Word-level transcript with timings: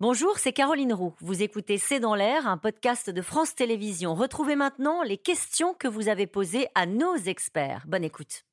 Bonjour, 0.00 0.38
c'est 0.38 0.52
Caroline 0.52 0.92
Roux. 0.92 1.12
Vous 1.18 1.42
écoutez 1.42 1.76
C'est 1.76 1.98
dans 1.98 2.14
l'air, 2.14 2.46
un 2.46 2.56
podcast 2.56 3.10
de 3.10 3.20
France 3.20 3.56
Télévisions. 3.56 4.14
Retrouvez 4.14 4.54
maintenant 4.54 5.02
les 5.02 5.16
questions 5.18 5.74
que 5.74 5.88
vous 5.88 6.06
avez 6.06 6.28
posées 6.28 6.68
à 6.76 6.86
nos 6.86 7.16
experts. 7.16 7.82
Bonne 7.88 8.04
écoute. 8.04 8.44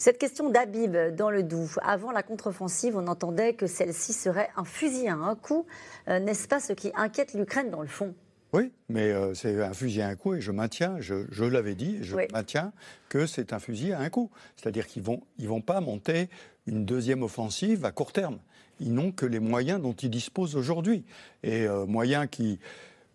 Cette 0.00 0.18
question 0.18 0.50
d'Abib 0.50 0.96
dans 1.14 1.30
le 1.30 1.44
Doubs. 1.44 1.78
Avant 1.80 2.10
la 2.10 2.24
contre-offensive, 2.24 2.96
on 2.96 3.06
entendait 3.06 3.54
que 3.54 3.68
celle-ci 3.68 4.12
serait 4.12 4.50
un 4.56 4.64
fusil 4.64 5.06
à 5.06 5.14
un 5.14 5.36
coup. 5.36 5.64
Euh, 6.08 6.18
n'est-ce 6.18 6.48
pas 6.48 6.58
ce 6.58 6.72
qui 6.72 6.90
inquiète 6.96 7.34
l'Ukraine 7.34 7.70
dans 7.70 7.82
le 7.82 7.86
fond? 7.86 8.16
Oui, 8.52 8.72
mais 8.88 9.10
euh, 9.12 9.32
c'est 9.34 9.62
un 9.62 9.72
fusil 9.72 10.02
à 10.02 10.08
un 10.08 10.16
coup 10.16 10.34
et 10.34 10.40
je 10.40 10.50
maintiens, 10.50 10.96
je, 11.00 11.44
l'avais 11.44 11.74
dit, 11.74 11.98
je 12.02 12.16
maintiens 12.32 12.72
que 13.08 13.26
c'est 13.26 13.52
un 13.52 13.60
fusil 13.60 13.92
à 13.92 14.00
un 14.00 14.10
coup. 14.10 14.30
C'est-à-dire 14.56 14.86
qu'ils 14.86 15.02
ne 15.02 15.06
vont, 15.06 15.22
ils 15.38 15.48
vont 15.48 15.60
pas 15.60 15.80
monter 15.80 16.28
une 16.66 16.84
deuxième 16.84 17.22
offensive 17.22 17.84
à 17.84 17.92
court 17.92 18.12
terme. 18.12 18.38
Ils 18.80 18.92
n'ont 18.92 19.12
que 19.12 19.26
les 19.26 19.40
moyens 19.40 19.80
dont 19.80 19.92
ils 19.92 20.10
disposent 20.10 20.56
aujourd'hui. 20.56 21.04
Et 21.42 21.66
euh, 21.66 21.86
moyens 21.86 22.26
qui, 22.30 22.58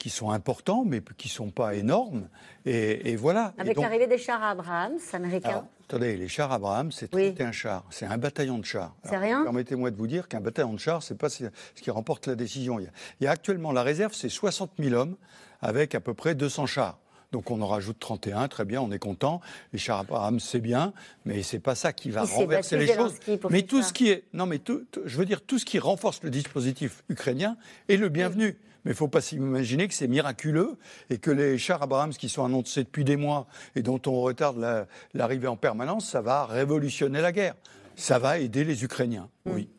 qui 0.05 0.11
sont 0.11 0.29
importants, 0.29 0.83
mais 0.85 1.01
qui 1.17 1.29
ne 1.29 1.33
sont 1.33 1.49
pas 1.49 1.73
énormes. 1.73 2.27
Et, 2.67 3.15
voilà. 3.15 3.55
Avec 3.57 3.75
l'arrivée 3.75 4.05
des 4.05 4.19
chars 4.19 4.43
Abrams 4.43 4.99
américains 5.13 5.65
Attendez, 5.89 6.15
les 6.15 6.27
chars 6.27 6.51
Abrams, 6.51 6.91
c'est 6.91 7.41
un 7.41 7.51
char, 7.51 7.83
c'est 7.89 8.05
un 8.05 8.19
bataillon 8.19 8.59
de 8.59 8.65
chars. 8.65 8.95
C'est 9.03 9.17
rien 9.17 9.41
Permettez-moi 9.41 9.89
de 9.89 9.95
vous 9.95 10.05
dire 10.05 10.27
qu'un 10.27 10.41
bataillon 10.41 10.73
de 10.73 10.79
chars, 10.79 11.01
ce 11.01 11.13
n'est 11.13 11.17
pas 11.17 11.29
ce 11.29 11.49
qui 11.81 11.89
remporte 11.89 12.27
la 12.27 12.35
décision. 12.35 12.79
Il 12.79 12.91
y 13.21 13.25
a, 13.25 13.31
actuellement 13.31 13.71
la 13.71 13.81
réserve, 13.81 14.13
c'est 14.13 14.29
60 14.29 14.73
000 14.77 14.93
hommes 14.93 15.15
avec 15.63 15.95
à 15.95 15.99
peu 15.99 16.13
près 16.13 16.35
200 16.35 16.67
chars. 16.67 16.99
Donc 17.31 17.49
on 17.49 17.59
en 17.63 17.67
rajoute 17.67 17.97
31, 17.97 18.47
très 18.47 18.63
bien, 18.63 18.81
on 18.81 18.91
est 18.91 18.99
content. 18.99 19.41
Les 19.73 19.79
chars 19.79 20.01
Abrams, 20.01 20.39
c'est 20.39 20.59
bien, 20.59 20.93
mais 21.25 21.41
c'est 21.41 21.57
pas 21.57 21.73
ça 21.73 21.93
qui 21.93 22.11
va 22.11 22.25
renverser 22.25 22.77
les 22.77 22.93
choses. 22.93 23.15
Mais 23.49 23.63
tout 23.63 23.81
ce 23.81 23.91
qui 23.91 24.09
est, 24.09 24.25
non 24.33 24.45
mais 24.45 24.61
je 24.67 25.17
veux 25.17 25.25
dire 25.25 25.41
tout 25.41 25.57
ce 25.57 25.65
qui 25.65 25.79
renforce 25.79 26.21
le 26.21 26.29
dispositif 26.29 27.03
ukrainien 27.09 27.57
est 27.89 27.97
le 27.97 28.09
bienvenu. 28.09 28.59
Mais 28.85 28.91
il 28.91 28.93
ne 28.93 28.97
faut 28.97 29.07
pas 29.07 29.21
s'imaginer 29.21 29.87
que 29.87 29.93
c'est 29.93 30.07
miraculeux 30.07 30.77
et 31.09 31.17
que 31.17 31.31
les 31.31 31.57
chars 31.57 31.81
Abrams 31.81 32.13
qui 32.13 32.29
sont 32.29 32.45
annoncés 32.45 32.83
depuis 32.83 33.03
des 33.03 33.17
mois 33.17 33.47
et 33.75 33.81
dont 33.81 33.99
on 34.05 34.21
retarde 34.21 34.87
l'arrivée 35.13 35.47
en 35.47 35.57
permanence, 35.57 36.09
ça 36.09 36.21
va 36.21 36.45
révolutionner 36.45 37.19
la 37.19 37.31
guerre. 37.31 37.55
Ça 37.95 38.19
va 38.19 38.39
aider 38.39 38.63
les 38.63 38.83
Ukrainiens, 38.83 39.29
hmm. 39.45 39.51
oui. 39.53 39.69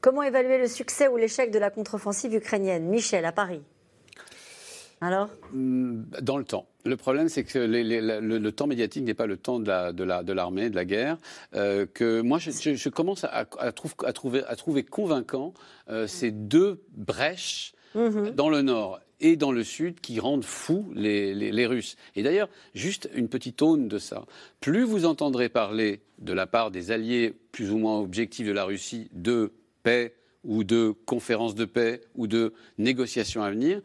Comment 0.00 0.24
évaluer 0.24 0.58
le 0.58 0.66
succès 0.66 1.06
ou 1.06 1.16
l'échec 1.16 1.52
de 1.52 1.60
la 1.60 1.70
contre-offensive 1.70 2.34
ukrainienne? 2.34 2.88
Michel, 2.88 3.24
à 3.24 3.30
Paris. 3.30 3.62
Alors? 5.00 5.28
Hmm, 5.52 6.02
Dans 6.20 6.36
le 6.36 6.44
temps. 6.44 6.66
Le 6.84 6.96
problème, 6.96 7.28
c'est 7.28 7.44
que 7.44 7.58
le, 7.58 8.50
temps 8.50 8.66
médiatique 8.66 9.04
n'est 9.04 9.14
pas 9.14 9.26
le 9.26 9.36
temps 9.36 9.60
de 9.60 9.66
l'armée, 10.32 10.64
de, 10.64 10.68
de, 10.70 10.74
la 10.74 10.84
guerre. 10.84 11.18
Euh, 11.54 11.86
que 11.86 12.20
moi, 12.20 12.38
je, 12.38 12.88
commence 12.88 13.24
à, 13.24 13.44
trouver, 13.72 14.42
à, 14.46 14.56
trouver, 14.56 14.82
convaincant 14.82 15.54
euh, 15.88 16.08
ces 16.08 16.32
deux 16.32 16.82
brèches 16.96 17.74
Mhm. 17.94 18.30
dans 18.30 18.48
le 18.48 18.62
nord 18.62 19.00
et 19.20 19.36
dans 19.36 19.52
le 19.52 19.62
sud 19.62 20.00
qui 20.00 20.18
rendent 20.20 20.44
fous 20.44 20.90
les, 20.94 21.66
Russes. 21.66 21.96
Et 22.16 22.22
d'ailleurs, 22.22 22.48
juste 22.74 23.08
une 23.14 23.28
petite 23.28 23.62
aune 23.62 23.88
de 23.88 23.98
ça. 23.98 24.24
Plus 24.60 24.82
vous 24.82 25.06
entendrez 25.06 25.48
parler 25.48 26.00
de 26.18 26.32
la 26.32 26.46
part 26.46 26.70
des 26.70 26.90
alliés 26.90 27.32
plus 27.52 27.70
ou 27.70 27.78
moins 27.78 28.00
objectifs 28.00 28.46
de 28.46 28.52
la 28.52 28.64
Russie 28.64 29.08
de 29.12 29.52
paix 29.84 30.14
ou 30.44 30.64
de 30.64 30.92
conférences 31.06 31.54
de 31.54 31.64
paix 31.64 32.00
ou 32.16 32.26
de 32.26 32.52
négociations 32.78 33.44
à 33.44 33.50
venir, 33.50 33.80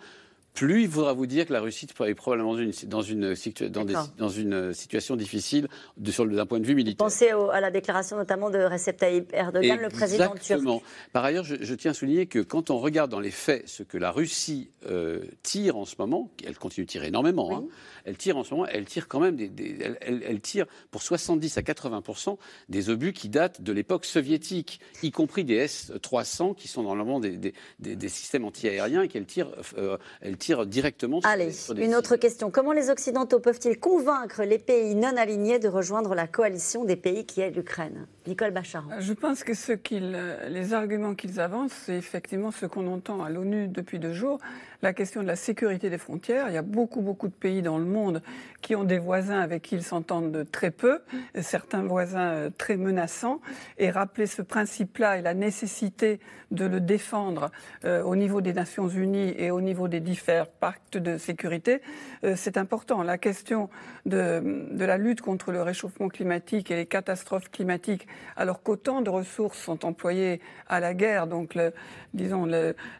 plus 0.58 0.84
il 0.84 0.90
faudra 0.90 1.14
vous 1.14 1.28
dire 1.28 1.46
que 1.46 1.54
la 1.54 1.62
Russie 1.62 1.86
est 1.86 2.14
probablement 2.16 2.56
dans 2.88 3.02
une, 3.02 4.74
situation 4.74 5.16
difficile 5.16 5.68
d'un 5.98 6.46
point 6.48 6.60
de 6.60 6.66
vue 6.66 6.74
militaire. 6.74 7.06
Pensez 7.06 7.30
à 7.30 7.62
la 7.62 7.70
déclaration 7.70 8.18
notamment 8.18 8.50
de 8.50 8.58
Recep 8.58 8.98
Tayyip 8.98 9.34
Erdogan, 9.34 9.80
le 9.80 9.90
président 9.90 10.34
turc. 10.34 10.64
Par 11.14 11.24
ailleurs, 11.24 11.44
je, 11.44 11.74
tiens 11.76 11.92
à 11.92 11.94
souligner 11.94 12.26
que 12.26 12.40
quand 12.40 12.72
on 12.72 12.80
regarde 12.80 13.12
dans 13.12 13.20
les 13.20 13.32
faits 13.32 13.68
ce 13.68 13.84
que 13.84 14.00
la 14.00 14.10
Russie 14.10 14.72
euh, 14.90 15.22
tire 15.44 15.78
en 15.78 15.86
ce 15.86 15.96
moment, 16.00 16.32
elle 16.44 16.58
continue 16.58 16.86
de 16.86 16.92
tirer 16.92 17.08
énormément, 17.08 17.56
hein, 17.56 17.66
elle 18.06 18.18
tire 18.18 18.38
en 18.38 18.44
ce 18.44 18.54
moment, 18.54 18.66
elle 18.66 18.86
tire 18.86 19.08
quand 19.08 19.20
même 19.20 19.36
des, 19.36 19.52
elle, 20.02 20.42
tire 20.42 20.66
pour 20.90 21.04
70 21.04 21.56
à 21.58 21.62
80% 21.62 22.38
des 22.70 22.90
obus 22.90 23.14
qui 23.14 23.30
datent 23.30 23.62
de 23.62 23.72
l'époque 23.72 24.06
soviétique, 24.06 24.80
y 25.04 25.12
compris 25.12 25.44
des 25.44 25.56
S-300 25.56 26.56
qui 26.56 26.68
sont 26.68 26.82
normalement 26.82 27.20
des, 27.20 27.54
des, 27.80 28.10
systèmes 28.10 28.46
antiaériens 28.46 29.04
et 29.04 29.08
qu'elle 29.08 29.26
tire, 29.26 29.50
euh, 29.78 29.98
elle 30.22 30.38
tire 30.38 30.47
directement. 30.66 31.20
Allez, 31.24 31.52
une 31.78 31.96
autre 31.96 32.16
question. 32.16 32.52
Comment 32.52 32.72
les 32.72 32.90
Occidentaux 32.90 33.40
peuvent-ils 33.40 33.80
convaincre 33.80 34.44
les 34.44 34.60
pays 34.60 34.96
non 34.96 35.16
alignés 35.18 35.60
de 35.60 35.68
rejoindre 35.68 36.16
la 36.16 36.28
coalition 36.28 36.86
des 36.86 36.96
pays 36.96 37.26
qui 37.26 37.42
est 37.42 37.52
l'Ukraine? 37.52 38.08
Nicole 38.28 38.52
Bacharan. 38.52 39.00
Je 39.00 39.14
pense 39.14 39.44
que 39.44 39.54
ce 39.54 39.74
les 40.50 40.74
arguments 40.74 41.16
qu'ils 41.16 41.40
avancent, 41.40 41.72
c'est 41.86 41.96
effectivement 41.96 42.52
ce 42.52 42.66
qu'on 42.66 42.88
entend 42.88 43.24
à 43.24 43.30
l'ONU 43.30 43.68
depuis 43.68 44.00
deux 44.00 44.14
jours, 44.14 44.40
la 44.82 44.94
question 44.94 45.22
de 45.22 45.28
la 45.28 45.36
sécurité 45.36 45.90
des 45.90 45.98
frontières. 45.98 46.50
Il 46.50 46.54
y 46.54 46.58
a 46.58 46.62
beaucoup, 46.62 47.02
beaucoup 47.02 47.28
de 47.28 47.34
pays 47.34 47.62
dans 47.62 47.78
le 47.78 47.86
monde 47.86 48.22
qui 48.62 48.76
ont 48.76 48.84
des 48.84 49.00
voisins 49.00 49.40
avec 49.40 49.64
qui 49.64 49.76
ils 49.76 49.84
s'entendent 49.84 50.46
très 50.52 50.72
peu, 50.72 51.00
certains 51.42 51.84
voisins 51.84 52.32
euh, 52.32 52.50
très 52.56 52.78
menaçants. 52.78 53.40
Et 53.78 53.90
rappeler 53.90 54.28
ce 54.28 54.42
principe-là 54.42 55.18
et 55.18 55.22
la 55.22 55.34
nécessité 55.34 56.20
de 56.52 56.66
le 56.66 56.80
défendre 56.80 57.52
euh, 57.86 58.04
au 58.04 58.16
niveau 58.16 58.42
des 58.42 58.54
Nations 58.54 58.88
Unies 58.88 59.34
et 59.38 59.52
au 59.52 59.62
niveau 59.62 59.88
des 59.88 60.00
différents 60.00 60.48
pactes 60.60 60.98
de 60.98 61.18
sécurité, 61.18 61.82
euh, 62.24 62.34
c'est 62.36 62.58
important. 62.58 63.04
La 63.04 63.18
question 63.18 63.70
de 64.06 64.42
la 64.80 64.98
lutte 64.98 65.22
contre 65.22 65.52
le 65.52 65.62
réchauffement 65.62 66.08
climatique 66.08 66.72
et 66.72 66.76
les 66.76 66.86
catastrophes 66.86 67.50
climatiques 67.52 68.08
alors 68.36 68.62
qu'autant 68.62 69.02
de 69.02 69.10
ressources 69.10 69.60
sont 69.60 69.86
employées 69.86 70.42
à 70.68 70.80
la 70.80 70.94
guerre. 70.94 71.28
Donc, 71.28 71.58
disons, 72.14 72.48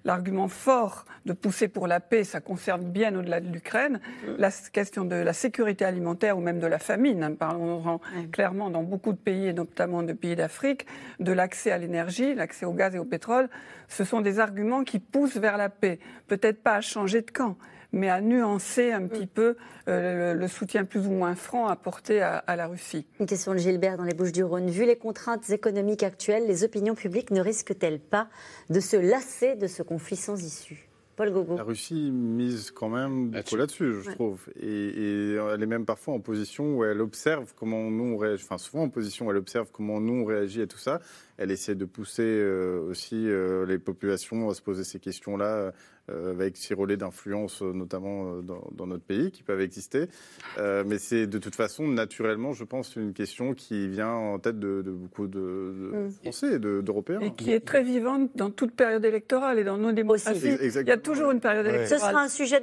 l'argument 0.04 0.48
fort 0.48 1.06
de 1.26 1.34
pousser 1.34 1.68
pour 1.68 1.88
la 1.88 2.00
paix, 2.00 2.24
ça 2.24 2.40
concerne 2.40 2.84
bien 2.84 3.16
au-delà 3.16 3.40
de 3.40 3.48
l'Ukraine. 3.48 4.00
La 4.38 4.50
question 4.52 5.06
de 5.06 5.16
la 5.16 5.34
sécurité 5.34 5.86
alimentaire 5.86 6.38
ou 6.38 6.42
même 6.42 6.60
de 6.60 6.68
la 6.68 6.80
famine, 6.80 7.24
hein, 7.24 7.34
parlons 7.34 8.00
clairement 8.32 8.70
dans 8.70 8.84
beaucoup 8.84 9.12
de 9.12 9.18
pays, 9.18 9.48
et 9.48 9.54
notamment 9.54 10.04
de 10.04 10.14
pays 10.14 10.36
d'Afrique, 10.36 10.86
de 11.20 11.32
l'accès 11.32 11.72
à 11.72 11.78
l'énergie, 11.78 12.34
l'accès 12.34 12.66
au 12.66 12.74
gaz 12.74 12.96
et 12.96 13.00
au 13.00 13.06
pétrole, 13.06 13.50
ce 13.88 14.04
sont 14.04 14.22
des 14.22 14.40
arguments 14.40 14.84
qui 14.84 15.00
poussent 15.00 15.38
vers 15.38 15.58
la 15.58 15.70
paix. 15.70 16.00
Peut-être 16.28 16.62
pas 16.62 16.76
à 16.76 16.82
changer 16.82 17.22
de 17.22 17.32
camp, 17.32 17.58
mais 17.92 18.10
à 18.10 18.22
nuancer 18.22 18.92
un 18.92 19.08
petit 19.08 19.28
peu 19.28 19.56
euh, 19.88 20.34
le, 20.34 20.48
soutien 20.48 20.86
plus 20.86 21.08
ou 21.08 21.12
moins 21.12 21.36
franc 21.36 21.68
apporté 21.68 22.22
à, 22.22 22.38
à, 22.38 22.56
la 22.56 22.68
Russie. 22.68 23.06
Une 23.20 23.26
question 23.26 23.54
de 23.54 23.58
Gilbert 23.58 23.98
dans 23.98 24.04
les 24.04 24.14
Bouches-du-Rhône. 24.14 24.70
Vu 24.70 24.86
les 24.86 24.98
contraintes 24.98 25.50
économiques 25.50 26.04
actuelles, 26.04 26.48
les 26.48 26.64
opinions 26.64 26.96
publiques 26.96 27.32
ne 27.32 27.42
risquent-elles 27.42 28.00
pas 28.00 28.28
de 28.70 28.80
se 28.80 28.98
lasser 28.98 29.56
de 29.56 29.68
ce 29.68 29.84
conflit 29.84 30.18
sans 30.18 30.44
issue? 30.44 30.88
Paul 31.18 31.32
Gogo. 31.32 31.58
La 31.58 31.64
Russie 31.64 32.12
mise 32.12 32.70
quand 32.70 32.90
même 32.90 33.32
beaucoup 33.32 33.56
là-dessus, 33.56 34.04
je 34.04 34.12
trouve. 34.12 34.40
Et, 34.62 35.34
elle 35.34 35.64
est 35.64 35.66
même 35.66 35.86
parfois 35.86 36.14
en 36.14 36.20
position 36.20 36.78
où 36.78 36.86
elle 36.86 37.02
observe 37.02 37.54
comment 37.56 37.90
nous 37.90 38.14
on 38.14 38.18
réagit, 38.18 38.44
enfin 38.44 38.60
souvent 38.60 38.84
en 38.84 38.90
position 38.90 39.26
où 39.26 39.32
elle 39.32 39.38
observe 39.38 39.68
comment 39.72 40.00
nous 40.00 40.22
on 40.22 40.26
réagit 40.26 40.62
à 40.62 40.68
tout 40.68 40.78
ça. 40.78 41.02
Elle 41.38 41.52
essaie 41.52 41.76
de 41.76 41.86
pousser 41.86 42.24
euh, 42.24 42.82
aussi 42.90 43.30
euh, 43.30 43.66
les 43.66 43.78
populations 43.78 44.50
à 44.50 44.56
se 44.56 44.62
poser 44.62 44.84
ces 44.84 45.00
questions-là 45.00 45.72
euh, 46.10 46.32
avec 46.32 46.56
ces 46.56 46.74
relais 46.74 46.96
d'influence, 46.96 47.62
notamment 47.62 48.38
euh, 48.38 48.42
dans, 48.72 48.88
notre 48.88 49.04
pays, 49.04 49.30
qui 49.30 49.44
peuvent 49.44 49.60
exister. 49.60 50.06
mais 50.58 50.98
c'est 51.00 51.28
de 51.28 51.38
toute 51.38 51.56
façon, 51.56 51.86
naturellement, 51.86 52.54
je 52.54 52.64
pense, 52.64 52.96
une 52.96 53.14
question 53.14 53.54
qui 53.54 53.90
vient 53.90 54.14
en 54.14 54.40
tête 54.40 54.58
de, 54.58 54.82
beaucoup 54.82 55.28
de, 55.28 55.40
mm. 55.40 56.12
Français 56.24 56.54
et 56.54 56.60
d'Européens. 56.60 57.20
et 57.20 57.32
qui 57.32 57.52
est 57.52 57.60
très 57.60 57.84
vivante 57.84 58.32
dans 58.36 58.50
toute 58.50 58.72
période 58.72 59.04
électorale 59.04 59.60
et 59.60 59.64
dans 59.64 59.78
nos 59.78 59.92
démocraties. 59.92 60.58
Il 60.62 60.88
y 60.88 60.92
a 60.92 60.98
toujours 60.98 61.32
une 61.32 61.42
période 61.42 61.66
électorale. 61.66 62.00
Ce 62.00 62.06
sera 62.06 62.22
un 62.22 62.30
sujet, 62.30 62.62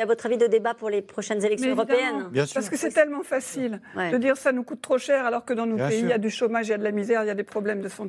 à 0.00 0.06
votre 0.06 0.26
avis, 0.26 0.36
de 0.36 0.46
débat 0.46 0.74
pour 0.74 0.90
les 0.90 1.00
prochaines 1.00 1.44
élections 1.44 1.70
européennes 1.70 2.28
Bien 2.30 2.44
sûr. 2.46 2.54
Parce 2.54 2.68
que 2.68 2.76
c'est 2.76 2.90
tellement 2.90 3.22
facile 3.22 3.80
de 3.96 4.18
dire 4.18 4.36
ça 4.36 4.52
nous 4.52 4.62
coûte 4.62 4.82
trop 4.82 4.98
cher, 4.98 5.24
alors 5.24 5.44
que 5.44 5.54
dans 5.54 5.66
nos 5.66 5.78
pays, 5.78 6.00
il 6.00 6.08
y 6.08 6.12
a 6.12 6.18
du 6.18 6.30
chômage, 6.30 6.68
il 6.68 6.72
y 6.72 6.74
a 6.74 6.78
de 6.78 6.84
la 6.84 6.92
misère, 6.92 7.24
il 7.24 7.28
y 7.28 7.30
a 7.30 7.34
des 7.34 7.44
problèmes 7.44 7.80
de 7.80 7.88
santé. 7.88 8.03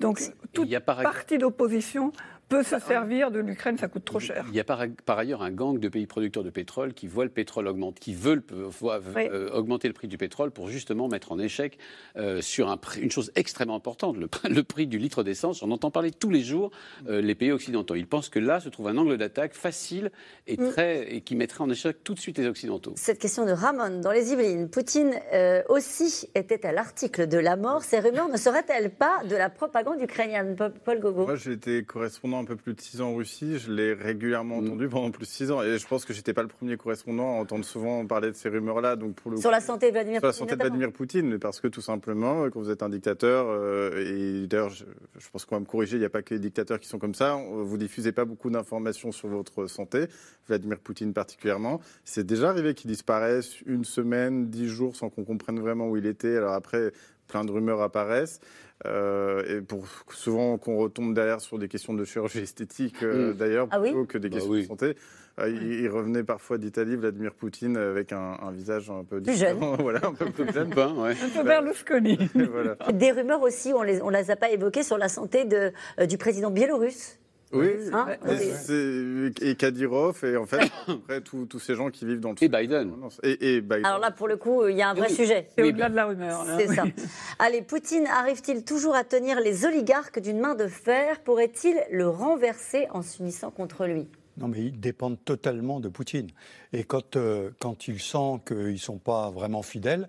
Donc, 0.00 0.20
toute 0.52 0.78
partie 0.80 1.38
d'opposition 1.38 2.12
peut 2.48 2.62
se 2.62 2.78
servir 2.78 3.30
de 3.30 3.40
l'Ukraine, 3.40 3.76
ça 3.76 3.88
coûte 3.88 4.04
trop 4.04 4.20
cher. 4.20 4.44
Il 4.48 4.54
y 4.54 4.60
a 4.60 4.64
par, 4.64 5.18
ailleurs 5.18 5.42
un 5.42 5.50
gang 5.50 5.78
de 5.78 5.88
pays 5.88 6.06
producteurs 6.06 6.44
de 6.44 6.50
pétrole 6.50 6.94
qui 6.94 7.06
voient 7.06 7.24
le 7.24 7.30
pétrole 7.30 7.66
augmenter, 7.66 8.00
qui 8.00 8.14
veulent 8.14 8.42
euh, 8.52 9.50
augmenter 9.52 9.88
le 9.88 9.94
prix 9.94 10.08
du 10.08 10.16
pétrole 10.16 10.50
pour 10.50 10.68
justement 10.68 11.08
mettre 11.08 11.32
en 11.32 11.38
échec 11.38 11.78
euh, 12.16 12.40
sur 12.40 12.70
un 12.70 12.78
une 13.00 13.10
chose 13.10 13.32
extrêmement 13.34 13.74
importante, 13.74 14.16
le, 14.48 14.62
prix 14.62 14.86
du 14.86 14.98
litre 14.98 15.22
d'essence. 15.22 15.62
On 15.62 15.70
entend 15.70 15.90
parler 15.90 16.10
tous 16.10 16.30
les 16.30 16.40
jours 16.40 16.70
euh, 17.08 17.20
les 17.20 17.34
pays 17.34 17.52
occidentaux. 17.52 17.96
Ils 17.96 18.06
pensent 18.06 18.28
que 18.28 18.38
là 18.38 18.60
se 18.60 18.68
trouve 18.68 18.88
un 18.88 18.96
angle 18.96 19.18
d'attaque 19.18 19.54
facile 19.54 20.10
et, 20.46 20.56
mm. 20.56 20.70
très, 20.70 21.14
et 21.14 21.20
qui 21.20 21.36
mettrait 21.36 21.62
en 21.62 21.70
échec 21.70 22.02
tout 22.02 22.14
de 22.14 22.20
suite 22.20 22.38
les 22.38 22.46
Occidentaux. 22.46 22.92
Cette 22.96 23.18
question 23.18 23.44
de 23.44 23.52
Ramon 23.52 24.00
dans 24.00 24.12
les 24.12 24.32
Yvelines. 24.32 24.70
Poutine 24.70 25.14
aussi 25.68 26.28
était 26.34 26.64
à 26.66 26.72
l'article 26.72 27.26
de 27.26 27.38
la 27.38 27.56
mort. 27.56 27.82
Ces 27.82 27.98
rumeurs 27.98 28.28
ne 28.28 28.36
seraient-elles 28.36 28.90
pas 28.90 29.22
de 29.24 29.36
la 29.36 29.50
propagande 29.50 30.00
ukrainienne 30.00 30.56
Paul 30.84 31.00
Gogo 31.00 31.26
Moi, 31.26 31.36
j'ai 31.36 31.52
été 31.52 31.84
un 32.40 32.44
peu 32.44 32.56
plus 32.56 32.74
de 32.74 32.80
six 32.80 33.00
ans 33.00 33.10
en 33.10 33.14
Russie, 33.14 33.58
je 33.58 33.72
l'ai 33.72 33.92
régulièrement 33.92 34.60
mm. 34.60 34.66
entendu 34.66 34.88
pendant 34.88 35.10
plus 35.10 35.26
de 35.26 35.30
six 35.30 35.50
ans. 35.50 35.62
Et 35.62 35.78
je 35.78 35.86
pense 35.86 36.04
que 36.04 36.12
j'étais 36.12 36.32
pas 36.32 36.42
le 36.42 36.48
premier 36.48 36.76
correspondant 36.76 37.36
à 37.36 37.40
entendre 37.40 37.64
souvent 37.64 38.06
parler 38.06 38.30
de 38.30 38.36
ces 38.36 38.48
rumeurs-là. 38.48 38.96
Donc 38.96 39.14
pour 39.14 39.30
le 39.30 39.36
sur 39.36 39.50
la 39.50 39.60
santé 39.60 39.88
de 39.88 39.92
Vladimir 39.92 40.20
Poutine. 40.20 40.32
Sur 40.32 40.44
la 40.44 40.50
santé 40.50 40.56
de 40.56 40.60
Vladimir 40.60 40.92
Poutine, 40.92 41.38
parce 41.38 41.60
que 41.60 41.68
tout 41.68 41.80
simplement, 41.80 42.48
quand 42.50 42.60
vous 42.60 42.70
êtes 42.70 42.82
un 42.82 42.88
dictateur, 42.88 43.96
et 43.96 44.46
d'ailleurs, 44.46 44.70
je, 44.70 44.84
pense 45.32 45.44
qu'on 45.44 45.56
va 45.56 45.60
me 45.60 45.66
corriger, 45.66 45.96
il 45.96 46.00
n'y 46.00 46.06
a 46.06 46.10
pas 46.10 46.22
que 46.22 46.34
les 46.34 46.40
dictateurs 46.40 46.80
qui 46.80 46.88
sont 46.88 46.98
comme 46.98 47.14
ça. 47.14 47.34
Vous 47.34 47.76
diffusez 47.78 48.12
pas 48.12 48.24
beaucoup 48.24 48.50
d'informations 48.50 49.12
sur 49.12 49.28
votre 49.28 49.66
santé, 49.66 50.06
Vladimir 50.46 50.78
Poutine 50.78 51.12
particulièrement. 51.12 51.80
C'est 52.04 52.26
déjà 52.26 52.50
arrivé 52.50 52.74
qu'il 52.74 52.90
disparaisse 52.90 53.60
une 53.66 53.84
semaine, 53.84 54.48
dix 54.48 54.68
jours 54.68 54.96
sans 54.96 55.10
qu'on 55.10 55.24
comprenne 55.24 55.60
vraiment 55.60 55.88
où 55.88 55.96
il 55.96 56.06
était. 56.06 56.36
Alors 56.36 56.52
après, 56.52 56.92
plein 57.28 57.44
de 57.44 57.52
rumeurs 57.52 57.80
apparaissent. 57.80 58.40
Euh, 58.86 59.58
et 59.58 59.60
pour 59.60 59.86
souvent 60.10 60.56
qu'on 60.56 60.76
retombe 60.76 61.12
derrière 61.12 61.40
sur 61.40 61.58
des 61.58 61.68
questions 61.68 61.94
de 61.94 62.04
chirurgie 62.04 62.40
esthétique, 62.40 63.02
euh, 63.02 63.32
mm. 63.32 63.36
d'ailleurs, 63.36 63.68
ah 63.70 63.80
plutôt 63.80 64.04
que 64.04 64.18
des 64.18 64.28
bah 64.28 64.36
questions 64.36 64.54
de 64.54 64.62
santé. 64.62 64.96
Euh, 65.40 65.48
il, 65.48 65.88
revenait 65.88 66.24
parfois 66.24 66.58
d'Italie, 66.58 66.96
Vladimir 66.96 67.32
Poutine, 67.32 67.76
avec 67.76 68.12
un, 68.12 68.36
visage 68.52 68.90
un 68.90 69.04
peu 69.04 69.20
différent. 69.20 69.76
voilà, 69.80 70.00
un 70.04 70.12
peu 70.12 70.26
plus 70.30 70.52
jeune. 70.52 70.72
ouais. 70.74 71.12
Un 71.12 71.28
peu 71.28 71.44
Berlusconi. 71.44 72.18
voilà. 72.52 72.76
Des 72.92 73.12
rumeurs 73.12 73.42
aussi, 73.42 73.72
on 73.72 73.82
ne 73.82 73.86
les, 73.86 74.02
on 74.02 74.08
les 74.10 74.30
a 74.30 74.36
pas 74.36 74.50
évoquées, 74.50 74.82
sur 74.82 74.98
la 74.98 75.08
santé 75.08 75.44
de, 75.44 75.72
du 76.06 76.18
président 76.18 76.50
biélorusse. 76.50 77.18
Oui, 77.52 77.68
hein 77.92 78.06
et, 79.40 79.54
Kadyrov, 79.54 80.22
et 80.24 80.36
en 80.36 80.44
fait, 80.44 80.70
après, 80.86 81.20
tous 81.22 81.58
ces 81.58 81.74
gens 81.74 81.90
qui 81.90 82.04
vivent 82.04 82.20
dans 82.20 82.30
le... 82.30 82.42
Et 82.42 82.48
Biden. 82.48 82.92
Et, 83.22 83.60
Biden. 83.60 83.86
Alors 83.86 83.98
là, 83.98 84.10
pour 84.10 84.28
le 84.28 84.36
coup, 84.36 84.66
il 84.66 84.76
y 84.76 84.82
a 84.82 84.90
un 84.90 84.94
vrai 84.94 85.08
sujet. 85.08 85.48
C'est 85.56 85.62
au-delà 85.62 85.88
de 85.88 85.96
la 85.96 86.06
rumeur. 86.06 86.44
C'est 86.58 86.74
ça. 86.74 86.84
Allez, 87.38 87.62
Poutine 87.62 88.06
arrive-t-il 88.06 88.64
toujours 88.64 88.94
à 88.94 89.04
tenir 89.04 89.40
les 89.40 89.64
oligarques 89.64 90.20
d'une 90.20 90.40
main 90.40 90.54
de 90.54 90.66
fer? 90.66 91.20
Pourrait-il 91.20 91.76
le 91.90 92.08
renverser 92.08 92.86
en 92.90 93.02
s'unissant 93.02 93.50
contre 93.50 93.86
lui? 93.86 94.08
Non, 94.36 94.48
mais 94.48 94.66
ils 94.66 94.78
dépendent 94.78 95.18
totalement 95.24 95.80
de 95.80 95.88
Poutine. 95.88 96.28
Et 96.72 96.84
quand, 96.84 97.16
euh, 97.16 97.50
quand 97.60 97.88
il 97.88 98.00
sent 98.00 98.40
qu'ils 98.46 98.72
ne 98.72 98.76
sont 98.76 98.98
pas 98.98 99.30
vraiment 99.30 99.62
fidèles, 99.62 100.08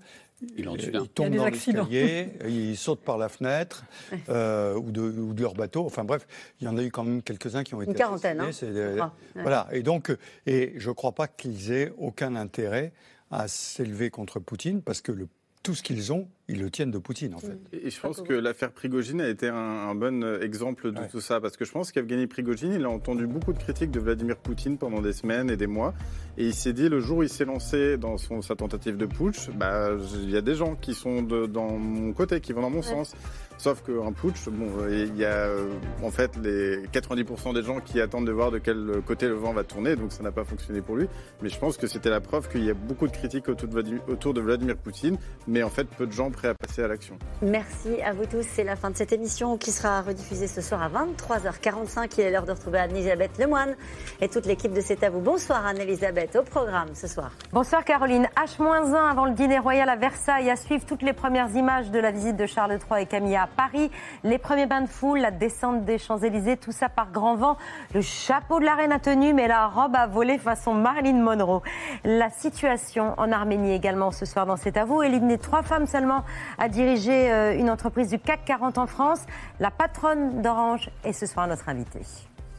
il, 0.57 0.65
tombe 1.13 1.35
dans 1.35 1.45
l'escalier, 1.45 2.29
il 2.47 2.77
saute 2.77 3.01
par 3.01 3.17
la 3.17 3.29
fenêtre 3.29 3.83
euh, 4.29 4.75
ou, 4.75 4.91
de, 4.91 5.01
ou, 5.01 5.33
de, 5.33 5.41
leur 5.41 5.53
bateau. 5.53 5.85
Enfin 5.85 6.03
bref, 6.03 6.27
il 6.59 6.65
y 6.65 6.67
en 6.67 6.77
a 6.77 6.83
eu 6.83 6.91
quand 6.91 7.03
même 7.03 7.21
quelques-uns 7.21 7.63
qui 7.63 7.75
ont 7.75 7.81
été. 7.81 7.91
Une 7.91 7.97
quarantaine. 7.97 8.41
Hein, 8.41 9.11
voilà. 9.35 9.67
Et 9.71 9.83
donc, 9.83 10.15
et 10.45 10.73
je 10.77 10.89
ne 10.89 10.93
crois 10.93 11.13
pas 11.13 11.27
qu'ils 11.27 11.71
aient 11.71 11.93
aucun 11.97 12.35
intérêt 12.35 12.93
à 13.31 13.47
s'élever 13.47 14.09
contre 14.09 14.39
Poutine 14.39 14.81
parce 14.81 15.01
que 15.01 15.11
le 15.11 15.27
tout 15.63 15.75
ce 15.75 15.83
qu'ils 15.83 16.13
ont, 16.13 16.27
ils 16.49 16.59
le 16.59 16.71
tiennent 16.71 16.91
de 16.91 16.97
Poutine, 16.97 17.35
en 17.35 17.39
fait. 17.39 17.57
Et 17.71 17.89
je 17.89 17.99
pense 17.99 18.21
que 18.21 18.33
l'affaire 18.33 18.71
Prigogine 18.71 19.21
a 19.21 19.29
été 19.29 19.47
un, 19.47 19.93
bon 19.93 20.23
exemple 20.41 20.91
de 20.91 21.01
tout 21.09 21.21
ça, 21.21 21.39
parce 21.39 21.55
que 21.55 21.63
je 21.63 21.71
pense 21.71 21.91
qu'Evgeny 21.91 22.27
Prigogine, 22.27 22.73
il 22.73 22.83
a 22.85 22.89
entendu 22.89 23.27
beaucoup 23.27 23.53
de 23.53 23.59
critiques 23.59 23.91
de 23.91 23.99
Vladimir 23.99 24.37
Poutine 24.37 24.77
pendant 24.77 25.01
des 25.01 25.13
semaines 25.13 25.49
et 25.49 25.57
des 25.57 25.67
mois, 25.67 25.93
et 26.37 26.45
il 26.45 26.53
s'est 26.53 26.73
dit, 26.73 26.89
le 26.89 26.99
jour 26.99 27.19
où 27.19 27.23
il 27.23 27.29
s'est 27.29 27.45
lancé 27.45 27.97
dans 27.97 28.17
son, 28.17 28.41
sa 28.41 28.55
tentative 28.55 28.97
de 28.97 29.05
putsch, 29.05 29.49
bah, 29.51 29.91
il 30.23 30.29
y 30.31 30.37
a 30.37 30.41
des 30.41 30.55
gens 30.55 30.75
qui 30.75 30.93
sont 30.93 31.21
de, 31.21 31.45
dans 31.45 31.77
mon 31.77 32.13
côté, 32.13 32.41
qui 32.41 32.51
vont 32.51 32.61
dans 32.61 32.69
mon 32.69 32.81
sens. 32.81 33.15
Sauf 33.59 33.83
qu'un 33.83 34.13
putsch, 34.13 34.47
bon, 34.47 34.87
il 34.89 35.17
y 35.17 35.25
a 35.25 35.47
euh, 35.47 35.67
en 36.01 36.11
fait 36.11 36.31
les 36.37 36.77
90% 36.87 37.53
des 37.53 37.61
gens 37.61 37.81
qui 37.81 37.99
attendent 37.99 38.25
de 38.25 38.31
voir 38.31 38.51
de 38.51 38.57
quel 38.57 39.01
côté 39.05 39.27
le 39.27 39.33
vent 39.33 39.51
va 39.51 39.65
tourner, 39.65 39.97
donc 39.97 40.13
ça 40.13 40.23
n'a 40.23 40.31
pas 40.31 40.45
fonctionné 40.45 40.81
pour 40.81 40.95
lui. 40.95 41.07
Mais 41.41 41.49
je 41.49 41.59
pense 41.59 41.75
que 41.75 41.85
c'était 41.85 42.09
la 42.09 42.21
preuve 42.21 42.47
qu'il 42.47 42.63
y 42.63 42.69
a 42.69 42.73
beaucoup 42.73 43.05
de 43.05 43.11
critiques 43.11 43.49
autour 43.49 43.67
de, 43.67 43.73
Vladimir, 43.73 44.01
autour 44.07 44.33
de 44.33 44.39
Vladimir 44.39 44.77
Poutine, 44.77 45.17
mais 45.45 45.61
en 45.61 45.69
fait 45.69 45.89
peu 45.89 46.07
de 46.07 46.13
gens 46.13 46.31
prêts 46.39 46.47
à 46.47 46.53
passer 46.53 46.83
à 46.83 46.87
l'action. 46.87 47.17
Merci 47.41 48.01
à 48.01 48.13
vous 48.13 48.25
tous. 48.25 48.45
C'est 48.47 48.63
la 48.63 48.77
fin 48.77 48.89
de 48.89 48.95
cette 48.95 49.11
émission 49.11 49.57
qui 49.57 49.71
sera 49.71 50.01
rediffusée 50.01 50.47
ce 50.47 50.61
soir 50.61 50.81
à 50.81 50.89
23h45. 50.89 52.13
Il 52.17 52.21
est 52.21 52.31
l'heure 52.31 52.45
de 52.45 52.53
retrouver 52.53 52.79
Anne-Elisabeth 52.79 53.37
Lemoine 53.37 53.75
et 54.21 54.29
toute 54.29 54.45
l'équipe 54.45 54.71
de 54.71 54.79
C'est 54.79 55.03
à 55.03 55.09
vous. 55.09 55.19
Bonsoir 55.19 55.65
Anne-Elisabeth, 55.65 56.37
au 56.37 56.43
programme 56.43 56.95
ce 56.95 57.07
soir. 57.07 57.31
Bonsoir 57.51 57.83
Caroline. 57.83 58.27
H-1 58.37 58.95
avant 58.95 59.25
le 59.25 59.33
dîner 59.33 59.59
royal 59.59 59.89
à 59.89 59.97
Versailles 59.97 60.49
à 60.49 60.55
suivre 60.55 60.85
toutes 60.85 61.01
les 61.01 61.11
premières 61.11 61.53
images 61.55 61.91
de 61.91 61.99
la 61.99 62.11
visite 62.11 62.37
de 62.37 62.45
Charles 62.45 62.79
III 62.89 63.03
et 63.03 63.05
Camilla 63.05 63.49
Paris. 63.57 63.91
Les 64.23 64.37
premiers 64.37 64.65
bains 64.65 64.81
de 64.81 64.89
foule, 64.89 65.19
la 65.19 65.31
descente 65.31 65.83
des 65.83 65.97
Champs-Élysées, 65.97 66.55
tout 66.55 66.71
ça 66.71 66.87
par 66.87 67.11
grand 67.11 67.35
vent. 67.35 67.57
Le 67.93 68.01
chapeau 68.01 68.61
de 68.61 68.65
la 68.65 68.75
reine 68.75 68.93
a 68.93 68.99
tenu, 68.99 69.33
mais 69.33 69.49
la 69.49 69.67
robe 69.67 69.95
a 69.95 70.07
volé 70.07 70.37
façon 70.37 70.73
Marilyn 70.73 71.21
Monroe. 71.21 71.61
La 72.05 72.29
situation 72.29 73.13
en 73.17 73.29
Arménie 73.33 73.73
également 73.73 74.11
ce 74.11 74.25
soir 74.25 74.45
dans 74.45 74.57
cet 74.57 74.77
avou. 74.77 75.03
Éliminé 75.03 75.37
trois 75.37 75.63
femmes 75.63 75.85
seulement 75.85 76.23
à 76.57 76.69
diriger 76.69 77.31
euh, 77.31 77.57
une 77.57 77.69
entreprise 77.69 78.09
du 78.09 78.19
CAC 78.19 78.45
40 78.45 78.77
en 78.77 78.87
France. 78.87 79.21
La 79.59 79.71
patronne 79.71 80.41
d'Orange 80.41 80.89
est 81.03 81.13
ce 81.13 81.25
soir 81.25 81.47
notre 81.47 81.69
invitée. 81.69 82.01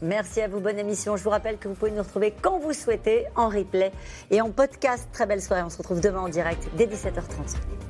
Merci 0.02 0.40
à 0.40 0.48
vous, 0.48 0.60
bonne 0.60 0.78
émission. 0.78 1.16
Je 1.16 1.24
vous 1.24 1.30
rappelle 1.30 1.58
que 1.58 1.68
vous 1.68 1.74
pouvez 1.74 1.90
nous 1.90 2.02
retrouver 2.02 2.32
quand 2.40 2.58
vous 2.58 2.72
souhaitez, 2.72 3.26
en 3.36 3.48
replay 3.48 3.92
et 4.30 4.40
en 4.40 4.50
podcast. 4.50 5.08
Très 5.12 5.26
belle 5.26 5.42
soirée. 5.42 5.62
On 5.62 5.70
se 5.70 5.78
retrouve 5.78 6.00
demain 6.00 6.20
en 6.20 6.28
direct 6.28 6.68
dès 6.76 6.86
17h30. 6.86 7.89